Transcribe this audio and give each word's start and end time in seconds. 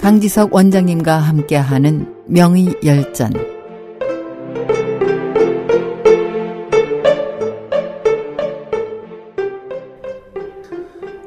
강지석 0.00 0.54
원장님과 0.54 1.18
함께하는 1.18 2.24
명의 2.26 2.74
열전. 2.82 3.32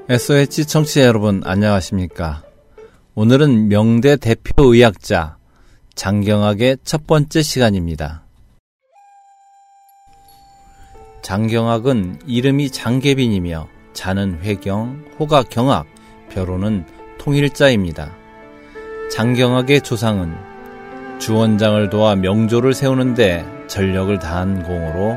SOH 0.10 0.66
청취자 0.66 1.02
여러분 1.02 1.44
안녕하십니까? 1.46 2.42
오늘은 3.14 3.68
명대 3.70 4.18
대표 4.18 4.74
의학자 4.74 5.38
장경학의 5.94 6.78
첫 6.84 7.06
번째 7.06 7.44
시간입니다 7.44 8.24
장경학은 11.24 12.20
이름이 12.28 12.70
장계빈이며 12.70 13.70
자는 13.94 14.40
회경, 14.42 15.06
호가 15.18 15.44
경학, 15.44 15.86
벼로는 16.30 16.86
통일자입니다. 17.18 18.12
장경학의 19.10 19.82
조상은 19.82 20.36
주원장을 21.20 21.90
도와 21.90 22.18
명조를 22.18 22.74
세우는데 22.74 23.46
전력을 23.68 24.20
다한 24.20 24.64
공으로 24.64 25.16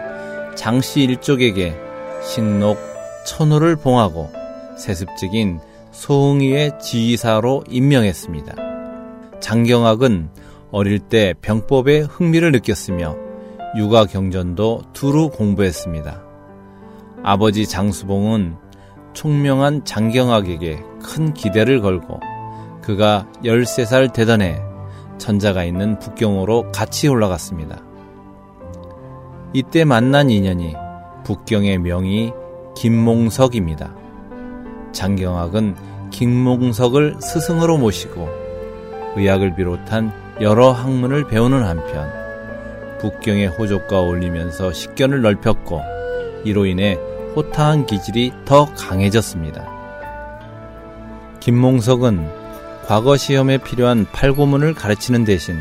장씨 0.55 1.03
일족에게 1.03 1.77
식록 2.23 2.79
천호를 3.27 3.75
봉하고 3.75 4.31
세습직인 4.79 5.59
소흥이의 5.91 6.79
지휘사로 6.81 7.65
임명했습니다. 7.69 8.55
장경학은 9.41 10.29
어릴 10.71 11.01
때 11.01 11.35
병법에 11.43 12.01
흥미를 12.01 12.53
느꼈으며 12.53 13.26
육아 13.75 14.07
경전도 14.07 14.83
두루 14.93 15.31
공부했습니다. 15.31 16.23
아버지 17.23 17.67
장수봉은 17.67 18.57
총명한 19.13 19.85
장경학에게 19.85 20.83
큰 21.03 21.35
기대를 21.35 21.81
걸고 21.81 22.21
그가 22.83 23.27
13살 23.45 24.13
되던 24.13 24.43
해 24.43 24.61
천자가 25.19 25.65
있는 25.65 25.99
북경으로 25.99 26.71
같이 26.73 27.09
올라갔습니다. 27.09 27.83
이때 29.53 29.85
만난 29.85 30.31
인연이 30.31 30.75
북경의 31.25 31.79
명의 31.79 32.33
김몽석입니다. 32.77 33.95
장경학은 34.93 35.75
김몽석을 36.11 37.17
스승으로 37.21 37.79
모시고 37.79 38.29
의학을 39.17 39.57
비롯한 39.57 40.13
여러 40.41 40.71
학문을 40.71 41.27
배우는 41.27 41.65
한편 41.65 42.26
북경의 42.99 43.49
호족과 43.49 44.01
어울리면서 44.01 44.73
식견을 44.73 45.23
넓혔고 45.23 45.81
이로 46.45 46.67
인해 46.67 46.99
호탕한 47.35 47.87
기질이 47.87 48.33
더 48.45 48.67
강해졌습니다. 48.75 49.67
김몽석은 51.41 52.29
과거 52.87 53.17
시험에 53.17 53.59
필요한 53.59 54.07
팔고문을 54.13 54.75
가르치는 54.75 55.25
대신 55.25 55.57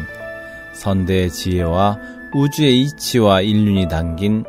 선대의 0.73 1.31
지혜와 1.31 1.97
우주의 2.33 2.81
이치와 2.81 3.41
인륜이 3.41 3.88
담긴 3.88 4.44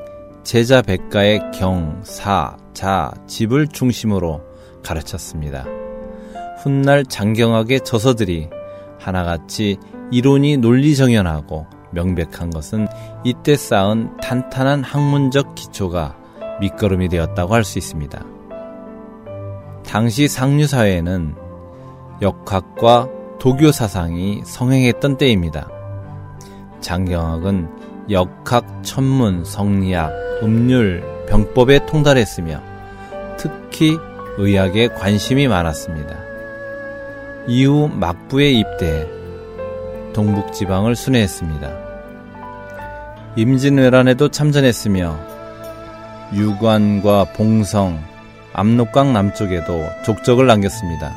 제자 0.44 0.82
백가의 0.82 1.40
경, 1.54 2.00
사, 2.04 2.56
자, 2.72 3.10
집을 3.26 3.68
중심으로 3.68 4.42
가르쳤습니다. 4.82 5.66
훗날 6.58 7.04
장경학의 7.04 7.80
저서들이 7.84 8.48
하나같이 8.98 9.78
이론이 10.10 10.58
논리정연하고 10.58 11.66
명백한 11.96 12.50
것은 12.50 12.86
이때 13.24 13.56
쌓은 13.56 14.18
탄탄한 14.18 14.84
학문적 14.84 15.54
기초가 15.56 16.16
밑거름이 16.60 17.08
되었다고 17.08 17.54
할 17.54 17.64
수 17.64 17.78
있습니다. 17.78 18.24
당시 19.84 20.28
상류사회에는 20.28 21.34
역학과 22.22 23.08
도교 23.38 23.72
사상이 23.72 24.42
성행했던 24.44 25.16
때입니다. 25.16 25.68
장경학은 26.80 28.10
역학, 28.10 28.82
천문, 28.82 29.44
성리학, 29.44 30.12
음률, 30.42 31.02
병법에 31.28 31.86
통달했으며 31.86 32.60
특히 33.36 33.96
의학에 34.38 34.88
관심이 34.88 35.48
많았습니다. 35.48 36.16
이후 37.48 37.88
막부에 37.92 38.50
입대해 38.50 39.06
동북지방을 40.12 40.96
순회했습니다. 40.96 41.85
임진왜란에도 43.36 44.30
참전했으며 44.30 45.18
유관과 46.32 47.34
봉성, 47.34 48.02
압록강 48.54 49.12
남쪽에도 49.12 49.84
족적을 50.06 50.46
남겼습니다. 50.46 51.14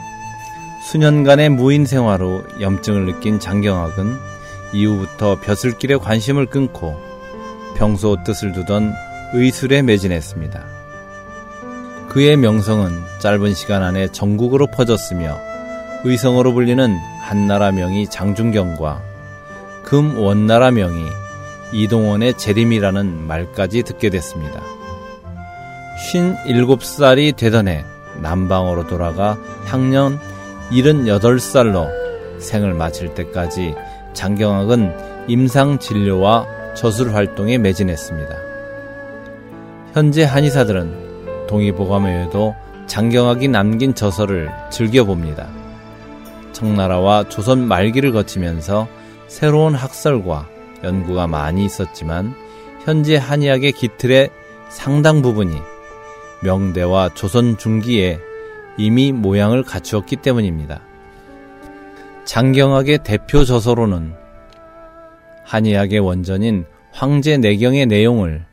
수년간의 0.83 1.49
무인 1.49 1.85
생활로 1.85 2.43
염증을 2.59 3.05
느낀 3.05 3.39
장경학은 3.39 4.17
이후부터 4.73 5.39
벼슬길에 5.39 5.95
관심을 5.95 6.47
끊고 6.47 6.99
평소 7.77 8.21
뜻을 8.25 8.51
두던 8.51 8.93
의술에 9.33 9.81
매진했습니다. 9.81 10.65
그의 12.09 12.35
명성은 12.35 12.91
짧은 13.19 13.53
시간 13.53 13.81
안에 13.81 14.09
전국으로 14.09 14.67
퍼졌으며 14.67 15.39
의성으로 16.03 16.53
불리는 16.53 16.97
한나라 17.21 17.71
명이 17.71 18.09
장중경과 18.09 19.01
금 19.83 20.17
원나라 20.17 20.71
명이 20.71 21.28
이동원의 21.71 22.37
재림이라는 22.37 23.27
말까지 23.27 23.83
듣게 23.83 24.09
됐습니다. 24.09 24.61
57살이 26.11 27.35
되던 27.35 27.67
해 27.67 27.83
남방으로 28.21 28.87
돌아가 28.87 29.37
향년 29.65 30.19
78살로 30.71 31.89
생을 32.39 32.73
마칠 32.73 33.13
때까지 33.13 33.75
장경학은 34.13 35.27
임상 35.27 35.79
진료와 35.79 36.73
저술 36.75 37.13
활동에 37.13 37.57
매진했습니다. 37.57 38.35
현재 39.93 40.23
한의사들은 40.23 41.47
동의보감 41.47 42.05
외에도 42.05 42.55
장경학이 42.87 43.47
남긴 43.47 43.93
저서를 43.93 44.49
즐겨봅니다. 44.71 45.47
청나라와 46.53 47.29
조선 47.29 47.67
말기를 47.67 48.11
거치면서 48.11 48.87
새로운 49.27 49.75
학설과 49.75 50.47
연구가 50.83 51.27
많이 51.27 51.65
있었지만 51.65 52.33
현재 52.83 53.17
한의학의 53.17 53.73
기틀의 53.73 54.29
상당 54.69 55.21
부분이 55.21 55.55
명대와 56.43 57.13
조선 57.15 57.57
중기에 57.57 58.19
이미 58.77 59.11
모양을 59.11 59.63
갖추었기 59.63 60.17
때문입니다. 60.17 60.81
장경학의 62.25 62.99
대표 63.03 63.43
저서로는 63.43 64.13
한의학의 65.43 65.99
원전인 65.99 66.65
황제 66.91 67.37
내경의 67.37 67.87
내용을 67.87 68.45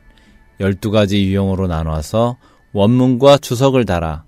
12가지 0.59 1.23
유형으로 1.23 1.67
나눠서 1.67 2.37
원문과 2.73 3.37
주석을 3.37 3.85
달아 3.85 4.25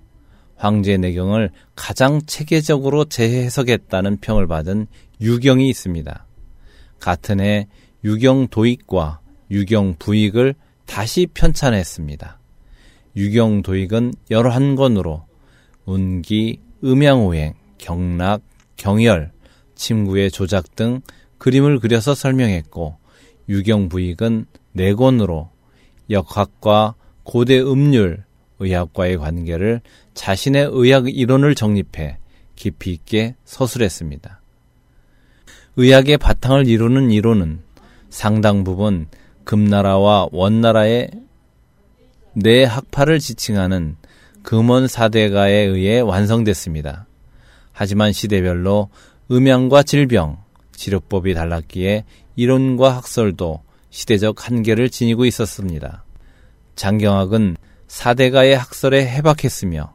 황제 0.56 0.96
내경을 0.96 1.50
가장 1.74 2.20
체계적으로 2.26 3.06
재해석했다는 3.06 4.18
평을 4.18 4.46
받은 4.46 4.86
유경이 5.20 5.68
있습니다. 5.68 6.26
같은 7.00 7.40
해 7.40 7.66
유경 8.04 8.48
도익과 8.48 9.20
유경 9.50 9.96
부익을 9.98 10.54
다시 10.86 11.26
편찬했습니다. 11.32 12.38
유경 13.16 13.62
도익은 13.62 14.12
11권으로 14.30 15.24
운기, 15.84 16.60
음양오행, 16.82 17.54
경락, 17.78 18.42
경열, 18.76 19.32
침구의 19.74 20.30
조작 20.30 20.74
등 20.76 21.00
그림을 21.38 21.80
그려서 21.80 22.14
설명했고 22.14 22.96
유경 23.48 23.88
부익은 23.88 24.46
네 24.72 24.94
권으로 24.94 25.50
역학과 26.08 26.94
고대 27.22 27.60
음률, 27.60 28.24
의학과의 28.58 29.18
관계를 29.18 29.80
자신의 30.14 30.68
의학 30.72 31.08
이론을 31.08 31.54
정립해 31.54 32.18
깊이 32.56 32.92
있게 32.92 33.36
서술했습니다. 33.44 34.40
의학의 35.76 36.18
바탕을 36.18 36.66
이루는 36.66 37.10
이론은 37.10 37.62
상당 38.10 38.64
부분 38.64 39.06
금나라와 39.44 40.28
원나라의 40.32 41.10
네 42.34 42.64
학파를 42.64 43.18
지칭하는 43.18 43.96
금원 44.42 44.88
사대가에 44.88 45.52
의해 45.52 46.00
완성됐습니다. 46.00 47.06
하지만 47.72 48.12
시대별로 48.12 48.90
음양과 49.30 49.84
질병, 49.84 50.38
치료법이 50.72 51.34
달랐기에 51.34 52.04
이론과 52.36 52.96
학설도 52.96 53.62
시대적 53.90 54.46
한계를 54.46 54.90
지니고 54.90 55.24
있었습니다. 55.24 56.04
장경학은 56.76 57.56
사대가의 57.86 58.56
학설에 58.56 59.06
해박했으며 59.06 59.94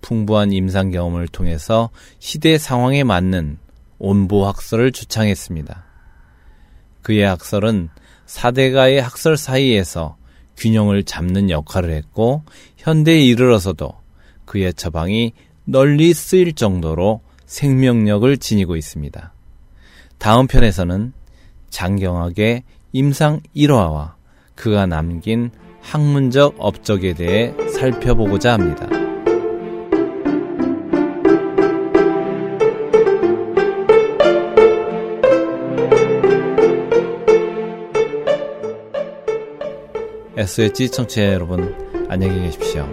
풍부한 0.00 0.52
임상 0.52 0.90
경험을 0.90 1.28
통해서 1.28 1.90
시대 2.18 2.58
상황에 2.58 3.04
맞는 3.04 3.58
온보 3.98 4.46
학설을 4.46 4.92
주창했습니다. 4.92 5.91
그의 7.02 7.24
학설은 7.24 7.88
사대가의 8.26 9.02
학설 9.02 9.36
사이에서 9.36 10.16
균형을 10.56 11.04
잡는 11.04 11.50
역할을 11.50 11.90
했고 11.90 12.42
현대에 12.76 13.20
이르러서도 13.22 13.92
그의 14.44 14.72
처방이 14.74 15.32
널리 15.64 16.14
쓰일 16.14 16.54
정도로 16.54 17.20
생명력을 17.46 18.36
지니고 18.38 18.76
있습니다. 18.76 19.32
다음 20.18 20.46
편에서는 20.46 21.12
장경학의 21.70 22.62
임상 22.92 23.40
1화와 23.56 24.14
그가 24.54 24.86
남긴 24.86 25.50
학문적 25.80 26.56
업적에 26.58 27.14
대해 27.14 27.52
살펴보고자 27.68 28.52
합니다. 28.52 28.88
SH 40.42 40.90
청취자 40.90 41.34
여러분 41.34 41.72
안녕히 42.08 42.40
계십시오. 42.42 42.84